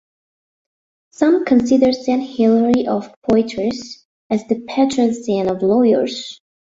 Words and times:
Some 1.11 1.45
consider 1.45 1.93
Saint 1.93 2.23
Hilary 2.27 2.87
of 2.87 3.13
Poitiers 3.21 4.03
as 4.31 4.47
the 4.47 4.61
patron 4.67 5.13
saint 5.13 5.47
of 5.47 5.61
lawyers. 5.61 6.41